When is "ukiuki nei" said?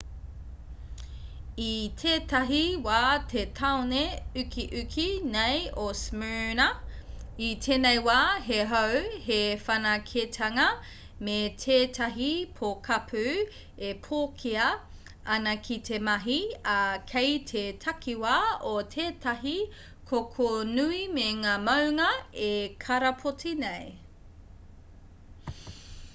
4.43-5.59